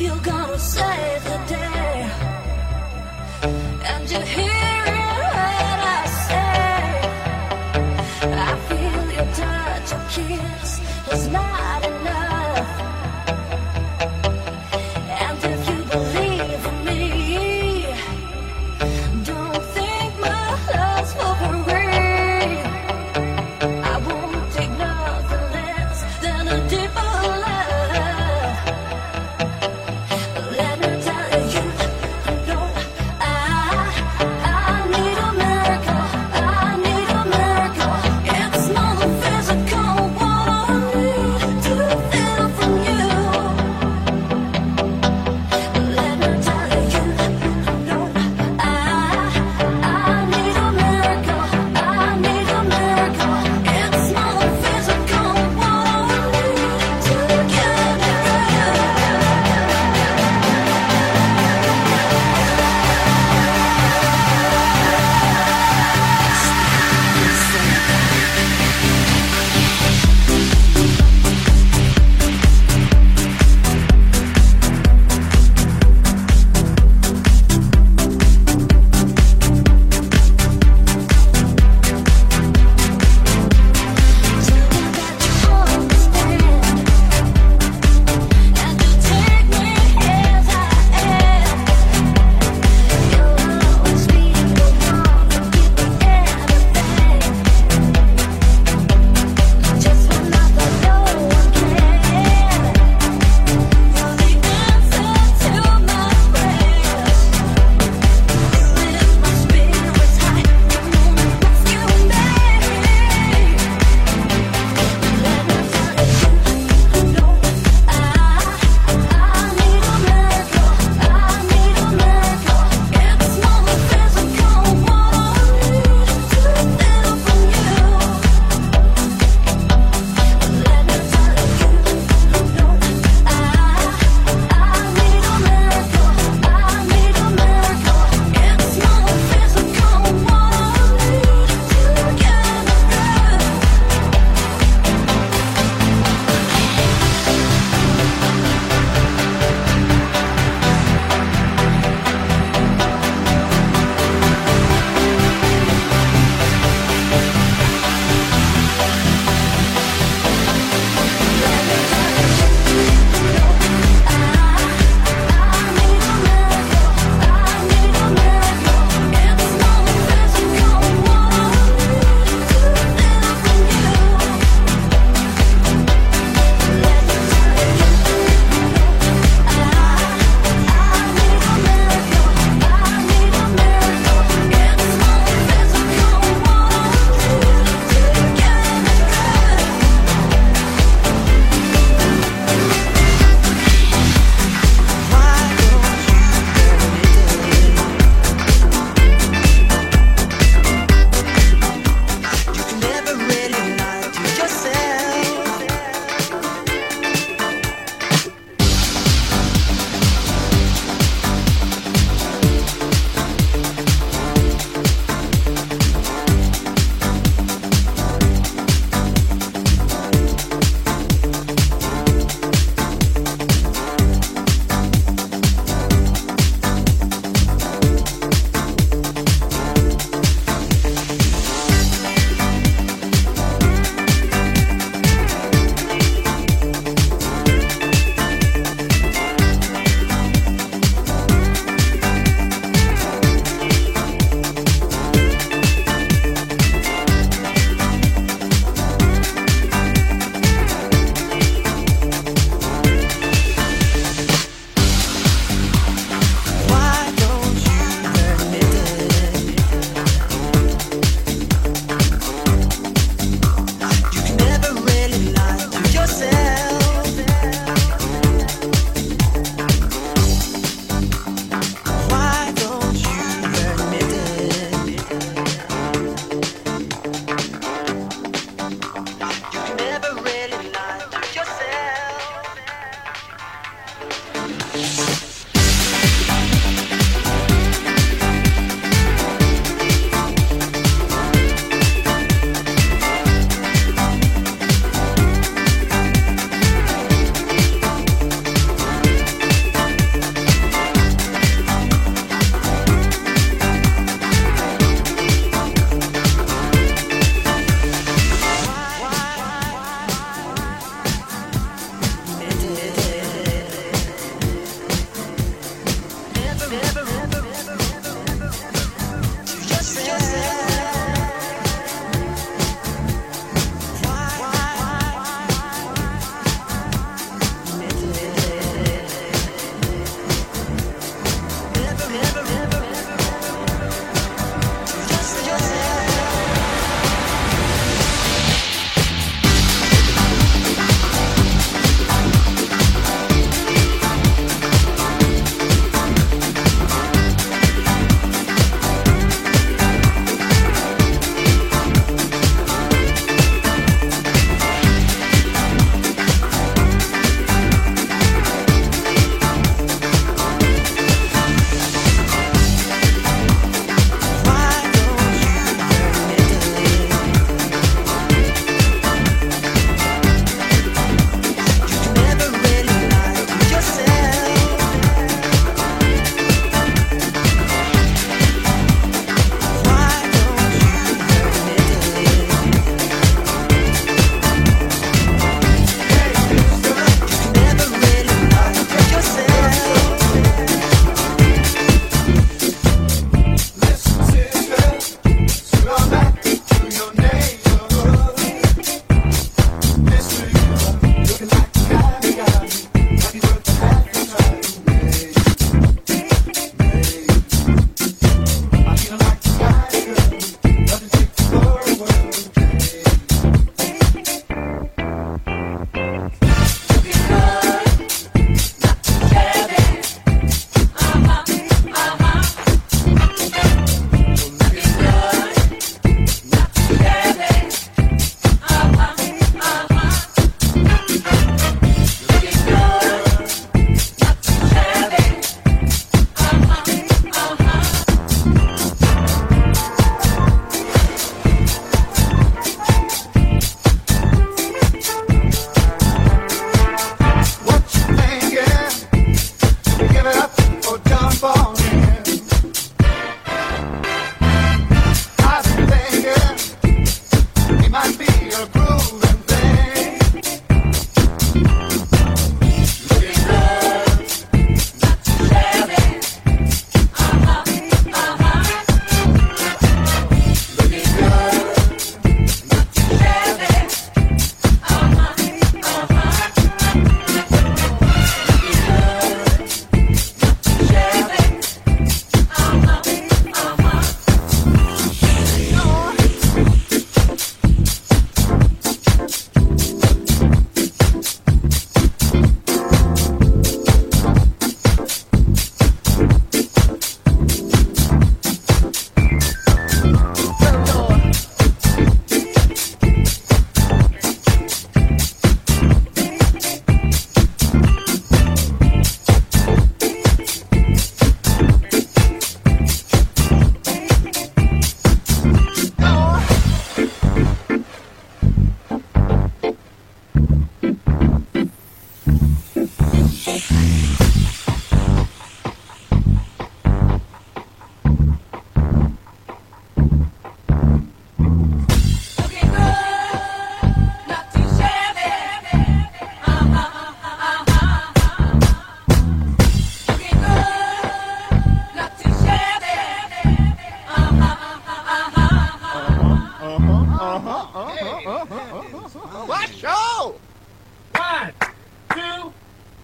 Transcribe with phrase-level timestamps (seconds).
[0.00, 2.10] you're gonna save the day.
[3.92, 6.60] And you hear when I say,
[8.46, 10.70] I feel your touch, your kiss
[11.12, 11.49] is not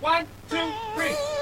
[0.06, 1.35] One, two, three.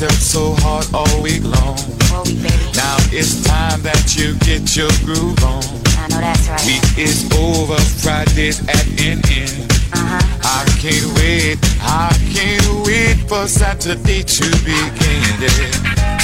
[0.00, 1.76] Yourself so hard all week long.
[2.12, 2.40] All week.
[2.74, 5.62] Now it's time that you get your groove on.
[5.98, 6.64] I know that's right.
[6.64, 9.72] Week is over, Friday's at an end.
[9.92, 10.20] Uh-huh.
[10.42, 15.20] I can't wait, I can't wait for Saturday to begin.
[15.36, 16.18] Yeah.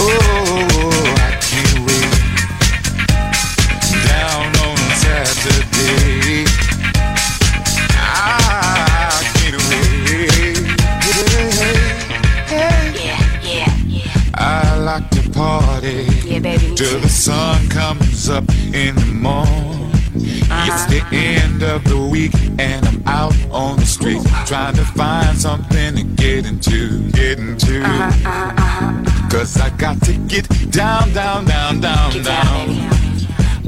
[0.00, 2.08] Oh, I can't wait.
[4.08, 6.67] Down on Saturday.
[15.38, 16.74] Party Yeah, baby.
[16.74, 19.90] till the sun comes up in the morning.
[20.14, 20.90] It's uh-huh.
[20.90, 25.94] the end of the week and I'm out on the street trying to find something
[25.94, 27.82] to get into, get into.
[27.84, 33.07] Uh-huh, uh-huh, Cause I got to get down, down, down, down, Get down, down.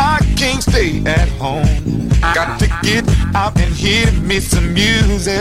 [0.00, 2.09] I can't stay at home.
[2.21, 3.04] Got to get
[3.35, 5.37] out and hear me some music.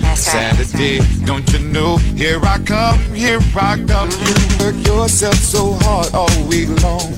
[0.00, 1.96] Right, Saturday, don't you know?
[2.14, 4.10] Here I come, here I come.
[4.10, 7.14] You work yourself so hard all week long.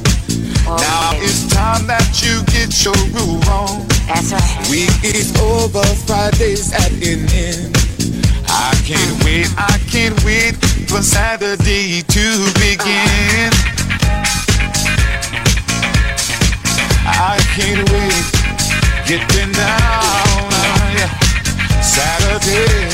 [0.66, 3.87] All Now week, it's time that you get your groove on.
[4.09, 4.68] That's right.
[4.71, 7.76] Week is over, Fridays at an end.
[8.49, 10.57] I can't wait, I can't wait
[10.88, 12.25] for Saturday to
[12.57, 13.77] begin.
[17.11, 18.27] I can't wait,
[19.07, 20.53] getting down.
[20.93, 21.09] yeah.
[21.81, 22.85] Saturday,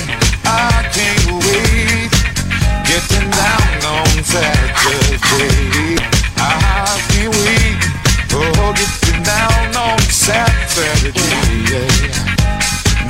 [0.46, 2.10] I can't wait,
[2.86, 5.98] getting down on Saturday.
[6.36, 7.76] I can't wait,
[8.32, 11.10] oh, getting down on Saturday.
[11.70, 12.24] Yeah.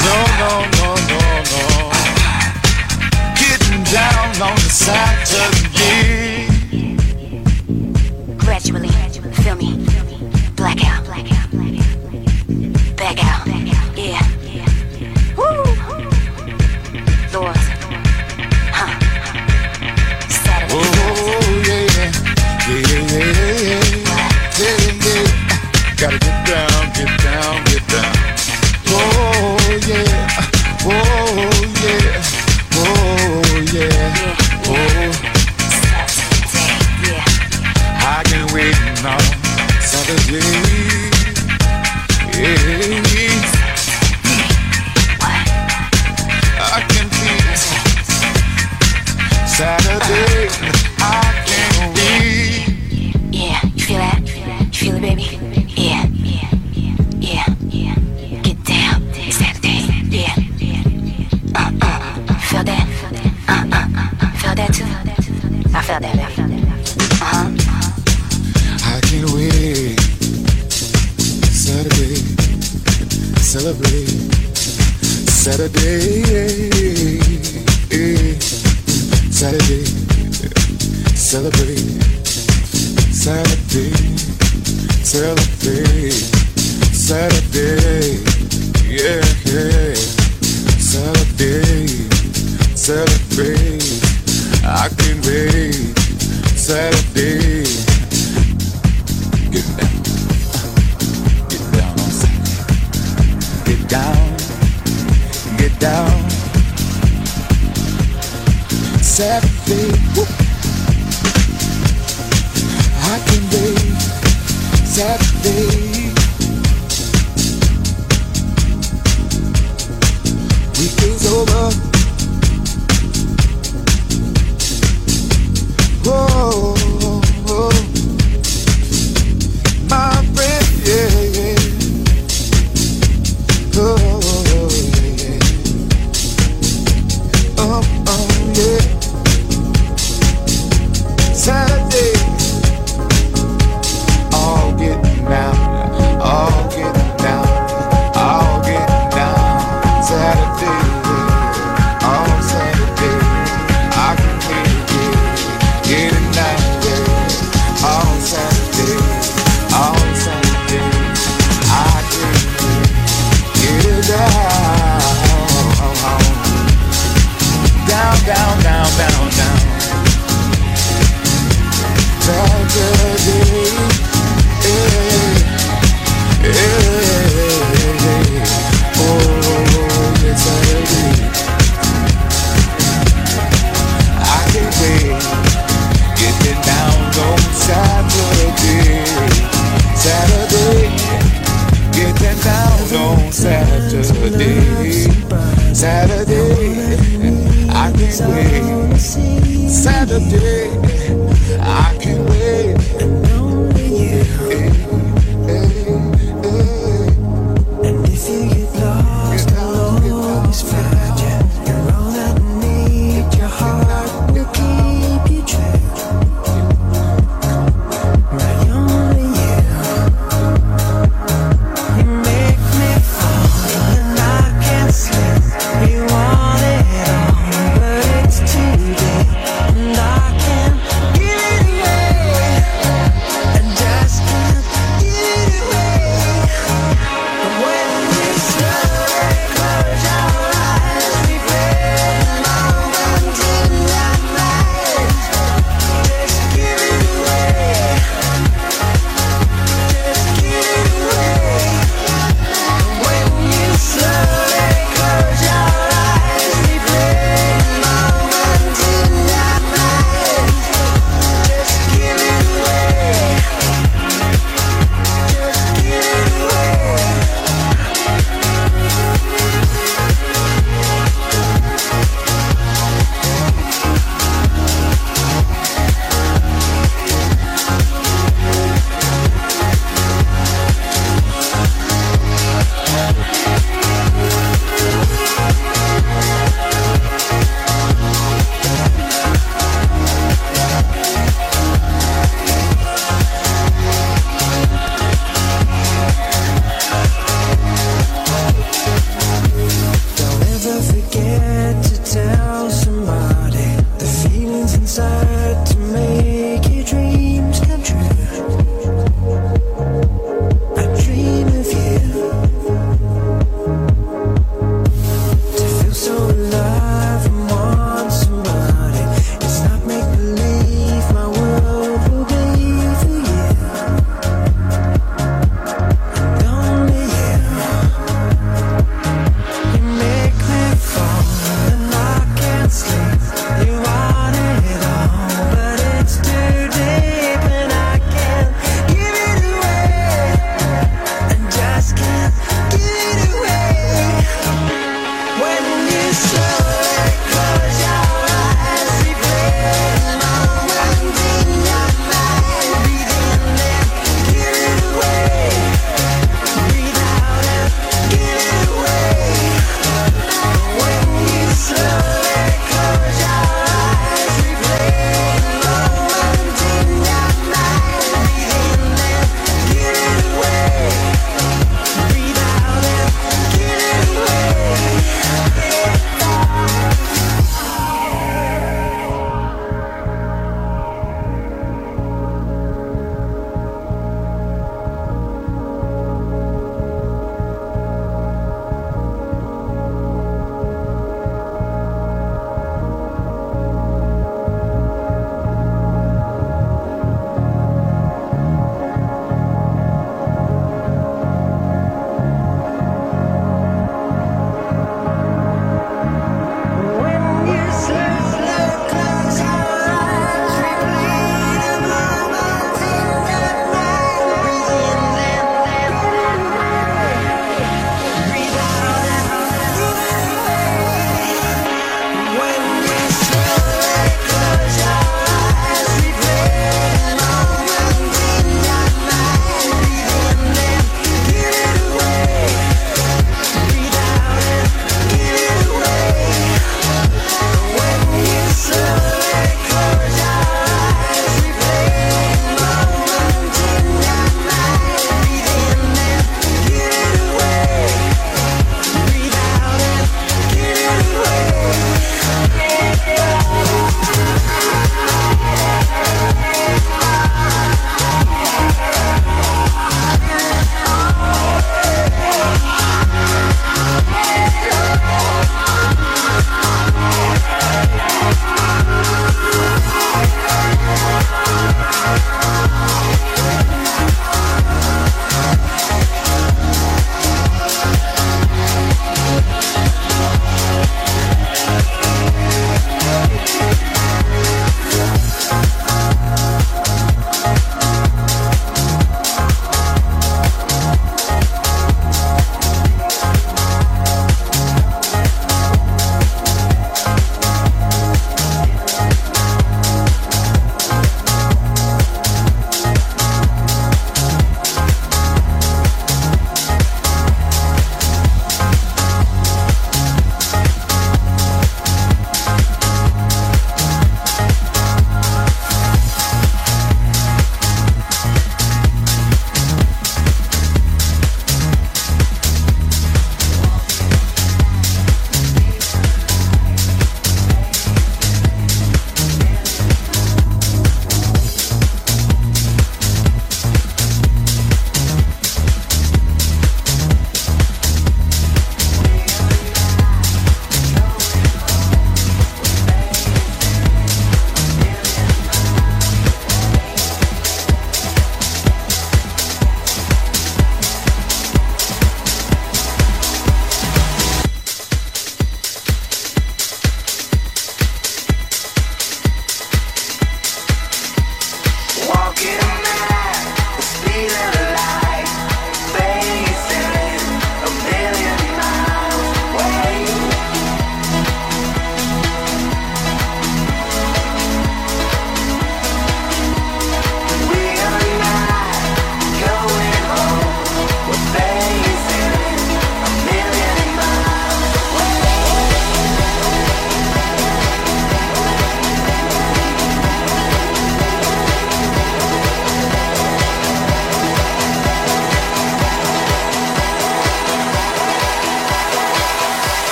[0.00, 1.20] No, no, no, no,
[1.52, 1.62] no.
[3.36, 6.48] Getting down on Saturday.
[8.38, 8.88] Gradually,
[9.42, 9.93] feel me.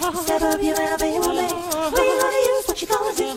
[0.00, 3.36] Step up your elevator When you gonna use what you gonna do?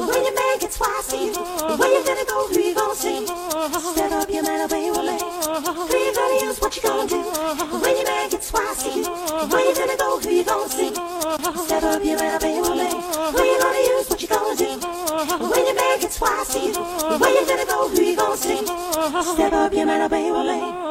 [0.00, 1.34] When you make it twice you
[1.76, 3.26] Where you gonna go, who you gonna see?
[3.26, 7.20] Step up your elevator Who you gonna use what you gonna do?
[7.84, 10.88] When you make it twice you Where you gonna go, who you gonna see?
[10.88, 12.96] Step up your elevator
[13.36, 14.70] Who you gonna use what you gonna do?
[15.52, 18.64] When you make it twice you Where you gonna go, who you gonna see?
[19.34, 20.89] Step up your elevator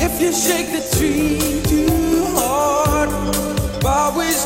[0.00, 3.10] If you shake the tree too hard,
[3.80, 4.44] bough is